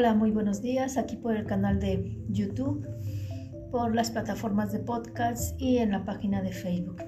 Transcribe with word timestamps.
Hola, 0.00 0.14
muy 0.14 0.30
buenos 0.30 0.62
días. 0.62 0.96
Aquí 0.96 1.16
por 1.16 1.36
el 1.36 1.44
canal 1.44 1.78
de 1.78 2.16
YouTube, 2.30 2.88
por 3.70 3.94
las 3.94 4.10
plataformas 4.10 4.72
de 4.72 4.78
podcast 4.78 5.60
y 5.60 5.76
en 5.76 5.90
la 5.90 6.06
página 6.06 6.40
de 6.40 6.52
Facebook. 6.52 7.02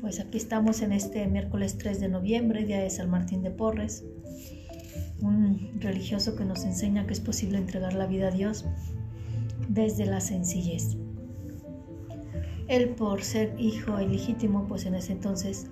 Pues 0.00 0.18
aquí 0.18 0.36
estamos 0.36 0.82
en 0.82 0.90
este 0.90 1.24
miércoles 1.28 1.78
3 1.78 2.00
de 2.00 2.08
noviembre, 2.08 2.64
día 2.64 2.80
de 2.80 2.90
San 2.90 3.08
Martín 3.08 3.44
de 3.44 3.52
Porres, 3.52 4.04
un 5.20 5.78
religioso 5.78 6.34
que 6.34 6.44
nos 6.44 6.64
enseña 6.64 7.06
que 7.06 7.12
es 7.12 7.20
posible 7.20 7.56
entregar 7.56 7.94
la 7.94 8.06
vida 8.06 8.26
a 8.26 8.32
Dios 8.32 8.64
desde 9.68 10.04
la 10.04 10.20
sencillez. 10.20 10.96
Él 12.66 12.96
por 12.96 13.22
ser 13.22 13.54
hijo 13.60 14.00
ilegítimo, 14.00 14.66
pues 14.66 14.86
en 14.86 14.96
ese 14.96 15.12
entonces 15.12 15.68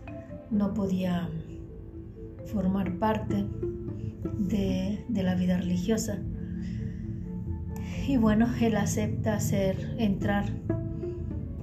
no 0.52 0.74
podía 0.74 1.28
formar 2.44 3.00
parte 3.00 3.44
de, 4.38 5.05
la 5.08 5.34
vida 5.34 5.58
religiosa. 5.58 6.20
Y 8.06 8.16
bueno, 8.19 8.46
él 8.60 8.77
acepta 8.77 9.41
ser, 9.41 9.96
entrar 9.98 10.45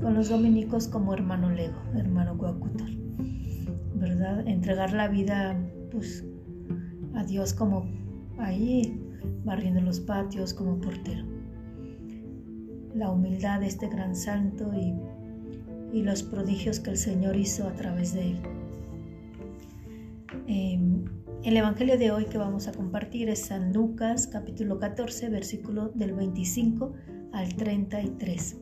con 0.02 0.14
los 0.14 0.28
dominicos 0.28 0.90
como 0.90 1.14
hermano 1.14 1.50
lego, 1.50 1.78
hermano 1.96 2.38
coacutor, 2.38 2.90
¿verdad? 3.96 4.46
Entregar 4.46 4.92
la 4.92 5.08
vida 5.08 5.58
pues, 5.90 6.26
a 7.16 7.24
Dios 7.24 7.54
como 7.54 7.86
ahí, 8.40 9.00
barriendo 9.46 9.80
los 9.80 10.02
patios 10.02 10.54
como 10.54 10.82
portero. 10.82 11.26
La 12.94 13.10
humildad 13.10 13.62
de 13.62 13.68
este 13.68 13.88
gran 13.88 14.14
santo 14.14 14.70
y, 14.73 14.94
y 15.98 16.04
los 16.04 16.23
prodigios 16.23 16.82
que 16.82 16.90
el 16.90 16.98
Señor 16.98 17.38
hizo 17.38 17.66
a 17.66 17.73
través 17.73 18.14
de 18.14 18.32
él. 18.32 18.40
Em, 20.48 21.06
el 21.44 21.58
Evangelio 21.58 21.98
de 21.98 22.10
hoy 22.12 22.26
que 22.26 22.38
vamos 22.38 22.70
a 22.70 22.72
compartir 22.72 23.28
es 23.28 23.48
San 23.48 23.73
Lucas 23.73 24.28
capítulo 24.28 24.80
14 24.80 25.28
versículo 25.28 25.90
del 25.90 26.14
25 26.14 26.94
al 27.34 27.54
33. 27.56 28.56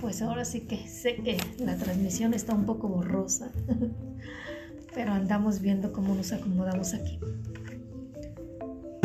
Pues 0.00 0.22
ahora 0.22 0.44
sí 0.44 0.60
que 0.60 0.86
sé 0.86 1.16
que 1.16 1.36
la 1.58 1.76
transmisión 1.76 2.34
está 2.34 2.54
un 2.54 2.66
poco 2.66 2.88
borrosa, 2.88 3.50
pero 4.94 5.12
andamos 5.12 5.60
viendo 5.60 5.92
cómo 5.92 6.14
nos 6.14 6.32
acomodamos 6.32 6.94
aquí. 6.94 7.18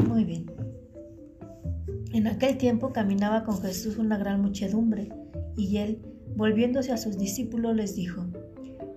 Muy 0.07 0.23
bien. 0.23 0.45
En 2.11 2.27
aquel 2.27 2.57
tiempo 2.57 2.93
caminaba 2.93 3.43
con 3.43 3.59
Jesús 3.59 3.97
una 3.97 4.19
gran 4.19 4.39
muchedumbre 4.39 5.09
y 5.57 5.77
él, 5.77 5.99
volviéndose 6.35 6.91
a 6.91 6.97
sus 6.97 7.17
discípulos, 7.17 7.75
les 7.75 7.95
dijo, 7.95 8.23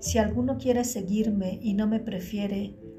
Si 0.00 0.18
alguno 0.18 0.58
quiere 0.58 0.84
seguirme 0.84 1.58
y 1.62 1.72
no 1.72 1.86
me 1.86 1.98
prefiere, 1.98 2.76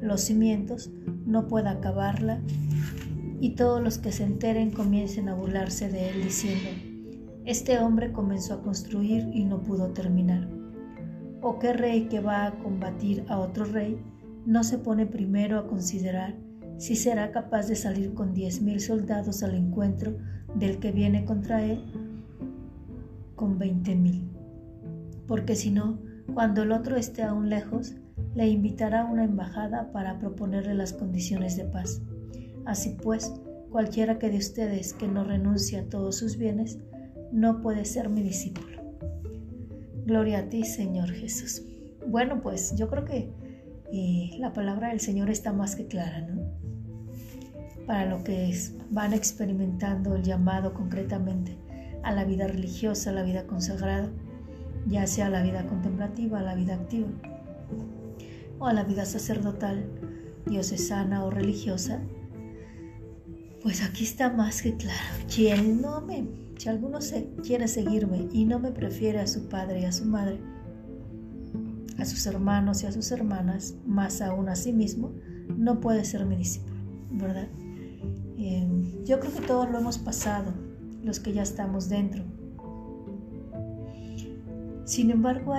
los 0.00 0.22
cimientos, 0.22 0.90
no 1.26 1.48
pueda 1.48 1.72
acabarla 1.72 2.40
y 3.40 3.50
todos 3.50 3.82
los 3.82 3.98
que 3.98 4.12
se 4.12 4.24
enteren 4.24 4.70
comiencen 4.70 5.28
a 5.28 5.34
burlarse 5.34 5.88
de 5.88 6.10
él 6.10 6.22
diciendo, 6.22 6.70
este 7.44 7.78
hombre 7.78 8.12
comenzó 8.12 8.54
a 8.54 8.62
construir 8.62 9.28
y 9.32 9.44
no 9.44 9.62
pudo 9.62 9.88
terminar. 9.92 10.48
¿O 11.40 11.58
qué 11.58 11.72
rey 11.72 12.08
que 12.08 12.20
va 12.20 12.46
a 12.46 12.58
combatir 12.58 13.24
a 13.28 13.38
otro 13.38 13.64
rey 13.64 13.98
no 14.44 14.64
se 14.64 14.78
pone 14.78 15.06
primero 15.06 15.58
a 15.58 15.66
considerar 15.68 16.34
si 16.78 16.96
será 16.96 17.30
capaz 17.30 17.68
de 17.68 17.76
salir 17.76 18.14
con 18.14 18.34
diez 18.34 18.60
mil 18.60 18.80
soldados 18.80 19.42
al 19.42 19.54
encuentro 19.54 20.16
del 20.54 20.78
que 20.78 20.92
viene 20.92 21.24
contra 21.24 21.64
él 21.64 21.84
con 23.36 23.58
veinte 23.58 23.94
mil? 23.94 24.28
Porque 25.26 25.54
si 25.54 25.70
no, 25.70 25.98
cuando 26.34 26.62
el 26.62 26.72
otro 26.72 26.96
esté 26.96 27.22
aún 27.22 27.48
lejos, 27.48 27.94
le 28.34 28.46
invitará 28.46 29.00
a 29.00 29.04
una 29.04 29.24
embajada 29.24 29.90
para 29.92 30.18
proponerle 30.18 30.74
las 30.74 30.92
condiciones 30.92 31.56
de 31.56 31.64
paz. 31.64 32.02
Así 32.64 32.96
pues, 33.02 33.32
cualquiera 33.70 34.18
que 34.18 34.30
de 34.30 34.38
ustedes 34.38 34.92
que 34.92 35.08
no 35.08 35.24
renuncie 35.24 35.78
a 35.78 35.88
todos 35.88 36.16
sus 36.16 36.36
bienes, 36.36 36.78
no 37.32 37.60
puede 37.60 37.84
ser 37.84 38.08
mi 38.08 38.22
discípulo. 38.22 38.78
Gloria 40.06 40.38
a 40.38 40.48
ti, 40.48 40.64
Señor 40.64 41.10
Jesús. 41.10 41.62
Bueno, 42.06 42.40
pues 42.40 42.74
yo 42.76 42.88
creo 42.88 43.04
que 43.04 43.30
eh, 43.92 44.30
la 44.38 44.52
palabra 44.52 44.90
del 44.90 45.00
Señor 45.00 45.30
está 45.30 45.52
más 45.52 45.76
que 45.76 45.86
clara, 45.86 46.20
¿no? 46.20 46.40
Para 47.86 48.06
lo 48.06 48.22
que 48.22 48.54
van 48.90 49.14
experimentando 49.14 50.14
el 50.14 50.22
llamado 50.22 50.74
concretamente 50.74 51.56
a 52.02 52.12
la 52.12 52.24
vida 52.24 52.46
religiosa, 52.46 53.10
a 53.10 53.14
la 53.14 53.22
vida 53.22 53.46
consagrada, 53.46 54.10
ya 54.86 55.06
sea 55.06 55.28
la 55.28 55.42
vida 55.42 55.66
contemplativa, 55.66 56.40
la 56.40 56.54
vida 56.54 56.74
activa 56.74 57.08
o 58.58 58.66
a 58.66 58.72
la 58.72 58.84
vida 58.84 59.04
sacerdotal, 59.04 59.84
diocesana 60.46 61.24
o 61.24 61.30
religiosa, 61.30 62.00
pues 63.62 63.82
aquí 63.82 64.04
está 64.04 64.30
más 64.30 64.62
que 64.62 64.76
claro. 64.76 64.98
Quien 65.34 65.80
no 65.80 66.00
me, 66.00 66.28
si 66.58 66.68
alguno 66.68 67.00
se, 67.00 67.30
quiere 67.42 67.68
seguirme 67.68 68.28
y 68.32 68.44
no 68.44 68.58
me 68.58 68.70
prefiere 68.70 69.20
a 69.20 69.26
su 69.26 69.48
padre 69.48 69.80
y 69.80 69.84
a 69.84 69.92
su 69.92 70.04
madre, 70.04 70.40
a 71.98 72.04
sus 72.04 72.26
hermanos 72.26 72.82
y 72.82 72.86
a 72.86 72.92
sus 72.92 73.10
hermanas, 73.10 73.74
más 73.86 74.20
aún 74.20 74.48
a 74.48 74.56
sí 74.56 74.72
mismo, 74.72 75.12
no 75.56 75.80
puede 75.80 76.04
ser 76.04 76.24
mi 76.26 76.36
discípulo, 76.36 76.80
¿verdad? 77.10 77.48
Eh, 78.38 78.68
yo 79.04 79.18
creo 79.18 79.32
que 79.32 79.40
todos 79.40 79.68
lo 79.70 79.78
hemos 79.78 79.98
pasado, 79.98 80.52
los 81.02 81.18
que 81.18 81.32
ya 81.32 81.42
estamos 81.42 81.88
dentro 81.88 82.24
sin 84.88 85.10
embargo, 85.10 85.52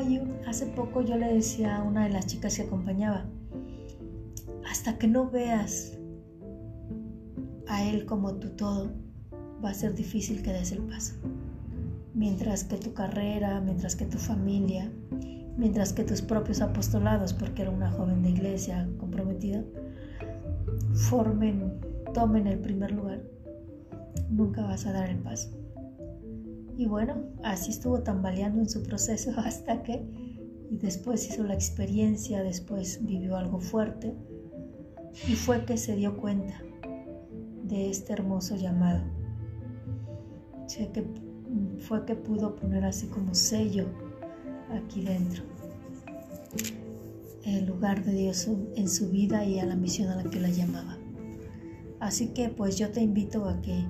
hace 0.48 0.66
poco 0.66 1.04
yo 1.04 1.16
le 1.16 1.32
decía 1.32 1.78
a 1.78 1.84
una 1.84 2.06
de 2.06 2.10
las 2.10 2.26
chicas 2.26 2.56
que 2.56 2.64
acompañaba, 2.64 3.26
hasta 4.68 4.98
que 4.98 5.08
no 5.08 5.30
veas 5.30 6.00
a 7.68 7.84
Él 7.84 8.08
como 8.08 8.34
tu 8.40 8.50
todo, 8.50 8.92
va 9.64 9.70
a 9.70 9.74
ser 9.76 9.94
difícil 9.94 10.42
que 10.42 10.52
des 10.52 10.72
el 10.72 10.82
paso. 10.82 11.14
Mientras 12.16 12.64
que 12.64 12.78
tu 12.78 12.96
carrera, 12.96 13.62
mientras 13.62 13.96
que 13.96 14.06
tu 14.06 14.18
familia, 14.18 14.92
mientras 15.58 15.94
que 15.94 16.04
tus 16.04 16.24
propios 16.24 16.60
apostolados, 16.60 17.32
porque 17.32 17.62
era 17.62 17.70
una 17.70 17.92
joven 17.92 18.24
de 18.24 18.32
iglesia 18.32 18.90
comprometida, 18.98 19.64
formen, 20.94 21.80
tomen 22.16 22.48
el 22.48 22.58
primer 22.58 22.94
lugar, 22.94 23.22
nunca 24.28 24.64
vas 24.64 24.88
a 24.88 24.92
dar 24.92 25.08
el 25.08 25.20
paso. 25.20 25.59
Y 26.80 26.86
bueno, 26.86 27.26
así 27.44 27.72
estuvo 27.72 28.04
tambaleando 28.04 28.62
en 28.62 28.70
su 28.70 28.82
proceso 28.84 29.32
hasta 29.38 29.84
que 29.84 30.02
después 30.70 31.30
hizo 31.30 31.44
la 31.44 31.54
experiencia, 31.54 32.42
después 32.42 33.06
vivió 33.06 33.36
algo 33.36 33.60
fuerte 33.60 34.16
y 35.28 35.34
fue 35.34 35.66
que 35.66 35.76
se 35.76 35.98
dio 35.98 36.16
cuenta 36.16 36.64
de 37.64 37.90
este 37.90 38.14
hermoso 38.14 38.56
llamado. 38.56 39.04
que 40.70 41.04
fue 41.80 42.06
que 42.06 42.16
pudo 42.16 42.56
poner 42.56 42.86
así 42.86 43.08
como 43.08 43.36
sello 43.36 43.86
aquí 44.72 45.02
dentro 45.02 45.44
el 47.44 47.66
lugar 47.66 48.06
de 48.06 48.14
Dios 48.14 48.48
en 48.78 48.88
su 48.88 49.10
vida 49.10 49.44
y 49.44 49.60
a 49.60 49.66
la 49.66 49.76
misión 49.76 50.12
a 50.12 50.16
la 50.16 50.30
que 50.30 50.40
la 50.40 50.50
llamaba. 50.50 50.98
Así 52.00 52.28
que 52.28 52.48
pues 52.48 52.78
yo 52.78 52.90
te 52.92 53.02
invito 53.02 53.50
a 53.50 53.60
que 53.62 53.84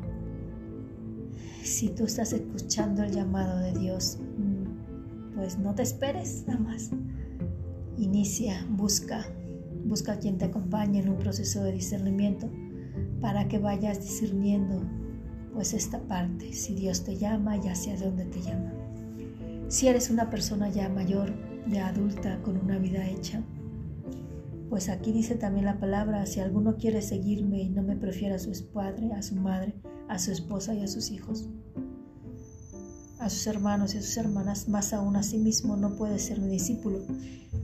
si 1.69 1.89
tú 1.89 2.05
estás 2.05 2.33
escuchando 2.33 3.03
el 3.03 3.11
llamado 3.11 3.59
de 3.59 3.73
Dios, 3.73 4.17
mm, 4.37 5.35
pues 5.35 5.59
no 5.59 5.75
te 5.75 5.83
esperes 5.83 6.45
nada 6.47 6.59
más. 6.59 6.89
Inicia, 7.97 8.65
busca, 8.69 9.25
busca 9.85 10.13
a 10.13 10.19
quien 10.19 10.37
te 10.37 10.45
acompañe 10.45 10.99
en 10.99 11.09
un 11.09 11.17
proceso 11.17 11.63
de 11.63 11.71
discernimiento 11.71 12.49
para 13.21 13.47
que 13.47 13.59
vayas 13.59 14.01
discerniendo 14.01 14.81
pues 15.53 15.73
esta 15.73 15.99
parte, 15.99 16.53
si 16.53 16.73
Dios 16.73 17.03
te 17.03 17.17
llama 17.17 17.57
y 17.57 17.67
hacia 17.67 17.97
dónde 17.97 18.25
te 18.25 18.41
llama. 18.41 18.73
Si 19.67 19.87
eres 19.87 20.09
una 20.09 20.29
persona 20.29 20.69
ya 20.69 20.89
mayor, 20.89 21.33
ya 21.67 21.89
adulta, 21.89 22.41
con 22.41 22.57
una 22.57 22.79
vida 22.79 23.07
hecha, 23.07 23.43
pues 24.69 24.89
aquí 24.89 25.11
dice 25.11 25.35
también 25.35 25.65
la 25.65 25.79
palabra, 25.79 26.25
si 26.25 26.39
alguno 26.39 26.77
quiere 26.77 27.01
seguirme 27.01 27.61
y 27.61 27.69
no 27.69 27.81
me 27.81 27.95
prefiere 27.95 28.35
a 28.35 28.39
su 28.39 28.51
padre, 28.71 29.11
a 29.13 29.21
su 29.21 29.35
madre, 29.35 29.73
a 30.07 30.19
su 30.19 30.31
esposa 30.31 30.73
y 30.75 30.83
a 30.83 30.87
sus 30.87 31.11
hijos, 31.11 31.49
a 33.19 33.29
sus 33.29 33.47
hermanos 33.47 33.95
y 33.95 33.97
a 33.97 34.01
sus 34.01 34.15
hermanas, 34.17 34.69
más 34.69 34.93
aún 34.93 35.15
a 35.15 35.23
sí 35.23 35.37
mismo 35.37 35.75
no 35.75 35.95
puede 35.95 36.19
ser 36.19 36.39
mi 36.39 36.49
discípulo. 36.49 36.99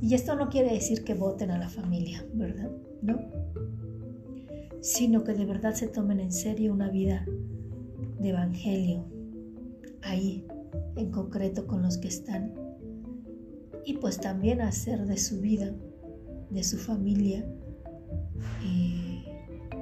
Y 0.01 0.13
esto 0.15 0.35
no 0.35 0.49
quiere 0.49 0.73
decir 0.73 1.03
que 1.03 1.13
voten 1.13 1.51
a 1.51 1.57
la 1.57 1.69
familia, 1.69 2.25
¿verdad? 2.33 2.71
No. 3.01 3.19
Sino 4.81 5.23
que 5.23 5.33
de 5.33 5.45
verdad 5.45 5.73
se 5.73 5.87
tomen 5.87 6.19
en 6.19 6.31
serio 6.31 6.73
una 6.73 6.89
vida 6.89 7.25
de 8.19 8.29
evangelio 8.29 9.05
ahí, 10.01 10.45
en 10.95 11.11
concreto 11.11 11.67
con 11.67 11.81
los 11.81 11.97
que 11.97 12.07
están. 12.07 12.53
Y 13.85 13.97
pues 13.97 14.19
también 14.19 14.61
hacer 14.61 15.05
de 15.05 15.17
su 15.17 15.39
vida, 15.39 15.73
de 16.49 16.63
su 16.63 16.77
familia, 16.77 17.45
eh, 18.63 19.23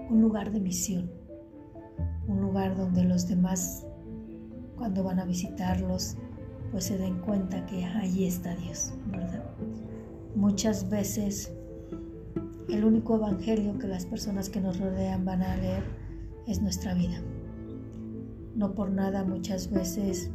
un 0.09 0.21
lugar 0.21 0.51
de 0.51 0.59
misión, 0.59 1.11
un 2.27 2.41
lugar 2.41 2.75
donde 2.75 3.03
los 3.03 3.27
demás, 3.27 3.85
cuando 4.77 5.03
van 5.03 5.19
a 5.19 5.25
visitarlos, 5.25 6.17
pues 6.71 6.85
se 6.85 6.97
den 6.97 7.19
cuenta 7.19 7.65
que 7.67 7.85
allí 7.85 8.25
está 8.25 8.55
Dios, 8.55 8.93
¿verdad? 9.11 9.43
Muchas 10.35 10.89
veces 10.89 11.51
el 12.69 12.83
único 12.83 13.15
evangelio 13.15 13.77
que 13.77 13.87
las 13.87 14.05
personas 14.05 14.49
que 14.49 14.59
nos 14.59 14.79
rodean 14.79 15.25
van 15.25 15.43
a 15.43 15.55
leer 15.57 15.83
es 16.47 16.61
nuestra 16.61 16.93
vida. 16.93 17.21
No 18.55 18.73
por 18.73 18.91
nada 18.91 19.23
muchas 19.23 19.69
veces 19.69 20.31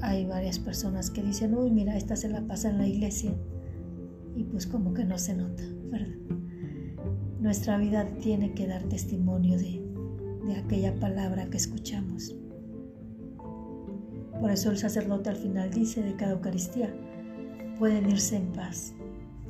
hay 0.00 0.26
varias 0.26 0.58
personas 0.58 1.10
que 1.10 1.22
dicen, 1.22 1.54
uy, 1.54 1.70
mira, 1.70 1.96
esta 1.96 2.16
se 2.16 2.28
la 2.28 2.42
pasa 2.42 2.68
en 2.68 2.78
la 2.78 2.86
iglesia. 2.86 3.34
Y 4.34 4.44
pues 4.44 4.66
como 4.66 4.94
que 4.94 5.04
no 5.04 5.18
se 5.18 5.34
nota, 5.34 5.62
¿verdad? 5.90 6.14
Nuestra 7.40 7.78
vida 7.78 8.06
tiene 8.20 8.54
que 8.54 8.66
dar 8.66 8.82
testimonio 8.84 9.58
de, 9.58 9.84
de 10.46 10.56
aquella 10.56 10.94
palabra 10.98 11.48
que 11.50 11.56
escuchamos. 11.56 12.34
Por 14.40 14.50
eso 14.50 14.70
el 14.70 14.78
sacerdote 14.78 15.30
al 15.30 15.36
final 15.36 15.70
dice 15.70 16.02
de 16.02 16.16
cada 16.16 16.32
Eucaristía, 16.32 16.92
pueden 17.78 18.08
irse 18.10 18.36
en 18.36 18.52
paz 18.52 18.94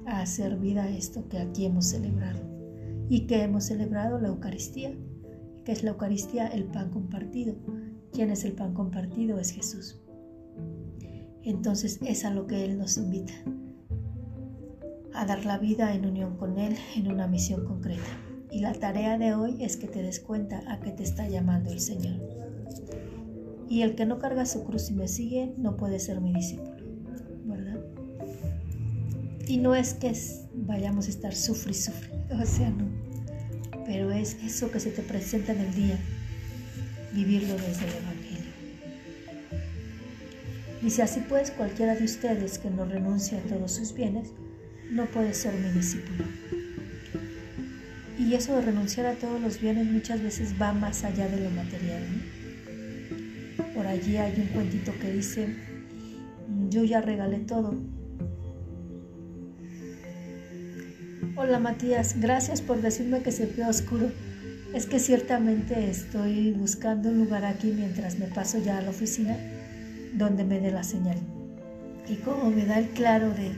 a 0.06 0.20
hacer 0.20 0.56
vida 0.58 0.88
esto 0.88 1.28
que 1.28 1.38
aquí 1.38 1.66
hemos 1.66 1.86
celebrado. 1.86 2.40
¿Y 3.08 3.26
que 3.26 3.42
hemos 3.42 3.64
celebrado? 3.64 4.18
La 4.18 4.28
Eucaristía. 4.28 4.94
que 5.64 5.72
es 5.72 5.82
la 5.82 5.90
Eucaristía? 5.90 6.46
El 6.48 6.64
pan 6.64 6.90
compartido. 6.90 7.54
¿Quién 8.12 8.30
es 8.30 8.44
el 8.44 8.52
pan 8.52 8.74
compartido? 8.74 9.38
Es 9.38 9.50
Jesús. 9.50 10.00
Entonces 11.42 11.98
es 12.02 12.24
a 12.24 12.30
lo 12.30 12.46
que 12.46 12.64
Él 12.64 12.78
nos 12.78 12.96
invita, 12.96 13.34
a 15.14 15.24
dar 15.24 15.44
la 15.46 15.58
vida 15.58 15.94
en 15.94 16.06
unión 16.06 16.36
con 16.36 16.58
Él 16.58 16.76
en 16.96 17.10
una 17.10 17.26
misión 17.26 17.64
concreta. 17.64 18.02
Y 18.50 18.60
la 18.60 18.72
tarea 18.72 19.16
de 19.18 19.34
hoy 19.34 19.62
es 19.64 19.76
que 19.76 19.86
te 19.86 20.02
des 20.02 20.20
cuenta 20.20 20.62
a 20.68 20.80
qué 20.80 20.90
te 20.90 21.02
está 21.02 21.28
llamando 21.28 21.70
el 21.70 21.80
Señor. 21.80 22.20
Y 23.68 23.82
el 23.82 23.94
que 23.94 24.06
no 24.06 24.18
carga 24.18 24.44
su 24.46 24.64
cruz 24.64 24.90
y 24.90 24.94
me 24.94 25.08
sigue 25.08 25.54
no 25.56 25.76
puede 25.76 25.98
ser 25.98 26.20
mi 26.20 26.32
discípulo, 26.32 26.76
¿verdad? 27.46 27.80
Y 29.46 29.56
no 29.58 29.74
es 29.74 29.94
que 29.94 30.12
vayamos 30.54 31.06
a 31.06 31.10
estar 31.10 31.34
sufre 31.34 31.72
y 31.72 31.74
sufre, 31.74 32.10
o 32.42 32.46
sea, 32.46 32.70
no. 32.70 32.86
Pero 33.86 34.10
es 34.12 34.36
eso 34.44 34.70
que 34.70 34.80
se 34.80 34.90
te 34.90 35.02
presenta 35.02 35.52
en 35.52 35.60
el 35.60 35.74
día, 35.74 35.98
vivirlo 37.12 37.54
desde 37.54 37.86
el 37.86 37.94
Evangelio. 38.02 38.52
Dice 40.82 41.02
así 41.02 41.20
pues, 41.28 41.50
cualquiera 41.50 41.94
de 41.94 42.04
ustedes 42.04 42.58
que 42.58 42.70
no 42.70 42.84
renuncie 42.84 43.38
a 43.38 43.42
todos 43.42 43.72
sus 43.72 43.94
bienes, 43.94 44.32
no 44.90 45.06
puede 45.06 45.34
ser 45.34 45.54
mi 45.54 45.70
discípulo. 45.70 46.24
Y 48.18 48.34
eso 48.34 48.56
de 48.56 48.62
renunciar 48.62 49.06
a 49.06 49.14
todos 49.14 49.40
los 49.40 49.60
bienes 49.60 49.86
muchas 49.86 50.22
veces 50.22 50.54
va 50.60 50.72
más 50.72 51.04
allá 51.04 51.28
de 51.28 51.40
lo 51.40 51.50
material. 51.50 52.02
Por 53.74 53.86
allí 53.86 54.16
hay 54.16 54.34
un 54.40 54.46
cuentito 54.46 54.92
que 55.00 55.12
dice, 55.12 55.56
yo 56.70 56.84
ya 56.84 57.00
regalé 57.00 57.40
todo, 57.40 57.74
Hola 61.36 61.58
Matías, 61.58 62.20
gracias 62.20 62.62
por 62.62 62.80
decirme 62.80 63.22
que 63.22 63.32
se 63.32 63.46
ve 63.46 63.64
oscuro. 63.64 64.12
Es 64.72 64.86
que 64.86 65.00
ciertamente 65.00 65.90
estoy 65.90 66.52
buscando 66.52 67.08
un 67.08 67.18
lugar 67.18 67.44
aquí 67.44 67.72
mientras 67.76 68.20
me 68.20 68.26
paso 68.26 68.58
ya 68.62 68.78
a 68.78 68.82
la 68.82 68.90
oficina 68.90 69.36
donde 70.12 70.44
me 70.44 70.60
dé 70.60 70.70
la 70.70 70.84
señal. 70.84 71.18
Y 72.08 72.16
como 72.16 72.50
me 72.50 72.64
da 72.66 72.78
el 72.78 72.86
claro 72.90 73.30
de, 73.30 73.50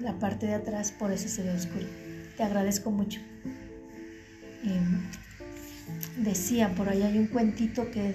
la 0.00 0.18
parte 0.18 0.46
de 0.46 0.54
atrás, 0.54 0.92
por 0.92 1.12
eso 1.12 1.28
se 1.28 1.42
ve 1.42 1.50
oscuro. 1.50 1.86
Te 2.36 2.42
agradezco 2.42 2.90
mucho. 2.90 3.20
Em, 4.64 5.02
decía, 6.22 6.74
por 6.74 6.88
ahí 6.88 7.02
hay 7.02 7.18
un 7.18 7.26
cuentito 7.26 7.90
que 7.90 8.14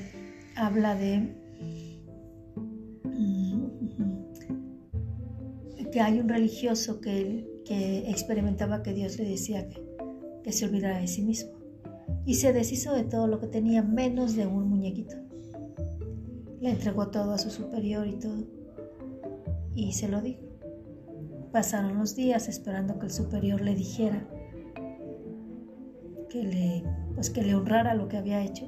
habla 0.55 0.95
de 0.95 1.35
mm, 3.03 3.65
que 5.91 6.01
hay 6.01 6.19
un 6.19 6.29
religioso 6.29 6.99
que 6.99 7.55
que 7.65 8.09
experimentaba 8.09 8.83
que 8.83 8.93
Dios 8.93 9.17
le 9.19 9.27
decía 9.27 9.67
que, 9.67 10.51
se 10.51 10.65
olvidara 10.65 10.99
de 10.99 11.07
sí 11.07 11.23
mismo. 11.23 11.51
Y 12.25 12.35
se 12.35 12.53
deshizo 12.53 12.93
de 12.93 13.03
todo 13.03 13.27
lo 13.27 13.39
que 13.39 13.47
tenía 13.47 13.81
menos 13.81 14.35
de 14.35 14.45
un 14.45 14.69
muñequito. 14.69 15.15
Le 16.61 16.69
entregó 16.69 17.07
todo 17.09 17.33
a 17.33 17.37
su 17.39 17.49
superior 17.49 18.07
y 18.07 18.13
todo. 18.19 18.45
Y 19.73 19.91
se 19.93 20.07
lo 20.07 20.21
dijo. 20.21 20.44
Pasaron 21.55 21.97
los 21.97 22.17
días 22.17 22.49
esperando 22.49 22.99
que 22.99 23.05
el 23.05 23.13
superior 23.13 23.61
le 23.61 23.73
dijera 23.75 24.27
que 26.29 26.43
le, 26.43 26.83
pues 27.13 27.29
que 27.29 27.43
le 27.43 27.55
honrara 27.55 27.93
lo 27.93 28.09
que 28.09 28.17
había 28.17 28.43
hecho. 28.43 28.67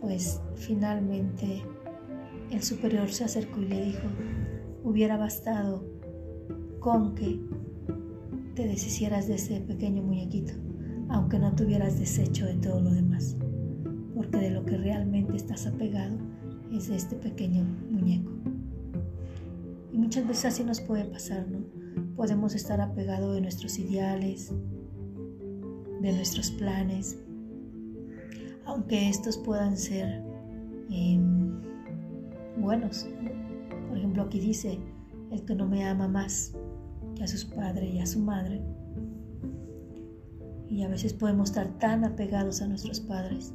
Pues 0.00 0.40
finalmente 0.54 1.64
el 2.52 2.62
superior 2.62 3.08
se 3.08 3.24
acercó 3.24 3.60
y 3.60 3.66
le 3.66 3.86
dijo, 3.86 4.06
hubiera 4.84 5.16
bastado 5.16 5.84
con 6.78 7.16
que 7.16 7.40
te 8.54 8.64
deshicieras 8.64 9.26
de 9.26 9.34
ese 9.34 9.60
pequeño 9.62 10.04
muñequito, 10.04 10.52
aunque 11.08 11.40
no 11.40 11.56
tuvieras 11.56 11.98
desecho 11.98 12.46
de 12.46 12.54
todo 12.54 12.80
lo 12.80 12.92
demás, 12.92 13.36
porque 14.14 14.38
de 14.38 14.50
lo 14.50 14.64
que 14.64 14.76
realmente 14.76 15.34
estás 15.34 15.66
apegado 15.66 16.18
es 16.70 16.86
de 16.86 16.94
este 16.94 17.16
pequeño 17.16 17.64
muñeco. 17.90 18.35
Muchas 20.06 20.28
veces 20.28 20.44
así 20.44 20.62
nos 20.62 20.80
puede 20.80 21.04
pasar, 21.04 21.48
¿no? 21.48 21.64
Podemos 22.14 22.54
estar 22.54 22.80
apegados 22.80 23.34
de 23.34 23.40
nuestros 23.40 23.76
ideales, 23.76 24.52
de 26.00 26.12
nuestros 26.12 26.52
planes, 26.52 27.18
aunque 28.66 29.08
estos 29.08 29.36
puedan 29.36 29.76
ser 29.76 30.22
em, 30.90 31.60
buenos. 32.56 33.08
Por 33.88 33.98
ejemplo, 33.98 34.22
aquí 34.22 34.38
dice, 34.38 34.78
el 35.32 35.44
que 35.44 35.56
no 35.56 35.66
me 35.66 35.84
ama 35.84 36.06
más 36.06 36.54
a 37.20 37.26
sus 37.26 37.44
padres 37.44 37.92
y 37.92 37.98
a 37.98 38.06
su 38.06 38.20
madre. 38.20 38.62
Y 40.68 40.84
a 40.84 40.88
veces 40.88 41.14
podemos 41.14 41.48
estar 41.48 41.80
tan 41.80 42.04
apegados 42.04 42.62
a 42.62 42.68
nuestros 42.68 43.00
padres 43.00 43.52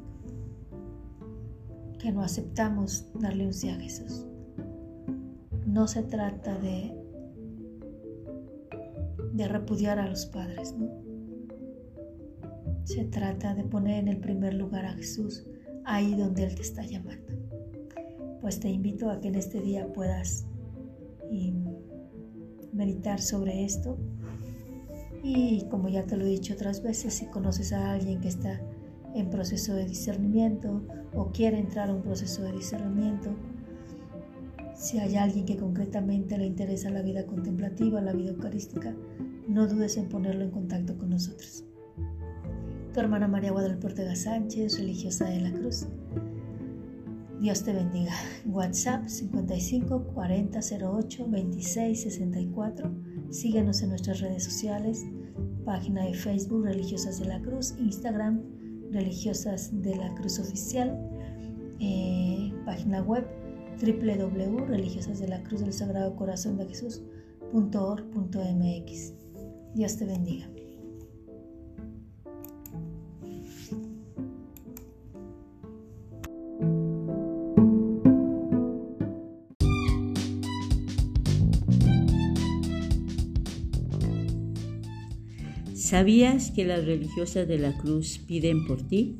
que 1.97 2.11
no 2.11 2.21
aceptamos 2.21 3.05
darle 3.21 3.45
un 3.45 3.53
sí 3.53 3.69
a 3.69 3.75
Jesús. 3.75 4.25
No 5.71 5.87
se 5.87 6.03
trata 6.03 6.59
de, 6.59 6.93
de 9.31 9.47
repudiar 9.47 9.99
a 9.99 10.09
los 10.09 10.25
padres, 10.25 10.75
¿no? 10.77 10.89
Se 12.83 13.05
trata 13.05 13.55
de 13.55 13.63
poner 13.63 13.99
en 13.99 14.09
el 14.09 14.17
primer 14.17 14.53
lugar 14.53 14.85
a 14.85 14.91
Jesús 14.91 15.47
ahí 15.85 16.13
donde 16.15 16.43
Él 16.43 16.55
te 16.55 16.61
está 16.61 16.83
llamando. 16.83 17.33
Pues 18.41 18.59
te 18.59 18.67
invito 18.67 19.09
a 19.09 19.21
que 19.21 19.29
en 19.29 19.35
este 19.35 19.61
día 19.61 19.87
puedas 19.93 20.45
meditar 22.73 23.21
sobre 23.21 23.63
esto. 23.63 23.97
Y 25.23 25.65
como 25.69 25.87
ya 25.87 26.05
te 26.05 26.17
lo 26.17 26.25
he 26.25 26.29
dicho 26.29 26.53
otras 26.53 26.83
veces, 26.83 27.13
si 27.13 27.27
conoces 27.27 27.71
a 27.71 27.93
alguien 27.93 28.19
que 28.19 28.27
está 28.27 28.59
en 29.15 29.29
proceso 29.29 29.73
de 29.73 29.85
discernimiento 29.85 30.81
o 31.13 31.31
quiere 31.31 31.59
entrar 31.59 31.89
a 31.89 31.93
un 31.93 32.01
proceso 32.01 32.43
de 32.43 32.51
discernimiento, 32.51 33.29
si 34.81 34.97
hay 34.97 35.15
alguien 35.15 35.45
que 35.45 35.57
concretamente 35.57 36.39
le 36.39 36.47
interesa 36.47 36.89
la 36.89 37.03
vida 37.03 37.27
contemplativa, 37.27 38.01
la 38.01 38.13
vida 38.13 38.31
eucarística, 38.31 38.95
no 39.47 39.67
dudes 39.67 39.95
en 39.95 40.09
ponerlo 40.09 40.43
en 40.43 40.49
contacto 40.49 40.97
con 40.97 41.11
nosotros. 41.11 41.63
Tu 42.91 42.99
hermana 42.99 43.27
María 43.27 43.51
Guadalupe 43.51 43.87
Ortega 43.87 44.15
Sánchez, 44.15 44.79
religiosa 44.79 45.25
de 45.25 45.39
la 45.39 45.51
Cruz. 45.51 45.85
Dios 47.39 47.63
te 47.63 47.73
bendiga. 47.73 48.11
WhatsApp 48.47 49.07
55 49.07 50.03
40 50.15 50.59
08 50.59 51.27
26 51.29 52.01
64. 52.01 52.91
Síguenos 53.29 53.83
en 53.83 53.89
nuestras 53.89 54.19
redes 54.19 54.43
sociales. 54.43 55.05
Página 55.63 56.05
de 56.05 56.15
Facebook 56.15 56.65
Religiosas 56.65 57.19
de 57.19 57.25
la 57.25 57.39
Cruz. 57.39 57.75
Instagram 57.77 58.41
Religiosas 58.91 59.69
de 59.83 59.95
la 59.95 60.11
Cruz 60.15 60.39
Oficial. 60.39 60.99
Eh, 61.79 62.51
página 62.65 63.03
web 63.03 63.40
www.religiosasdelacruz 63.79 65.61
del 65.61 65.73
Sagrado 65.73 66.15
Corazón 66.15 66.57
de 66.57 66.65
Jesús.org.mx. 66.67 69.13
Dios 69.75 69.97
te 69.97 70.05
bendiga. 70.05 70.49
¿Sabías 85.91 86.51
que 86.51 86.63
las 86.63 86.85
religiosas 86.85 87.49
de 87.49 87.59
la 87.59 87.77
cruz 87.77 88.17
piden 88.25 88.65
por 88.65 88.81
ti? 88.81 89.19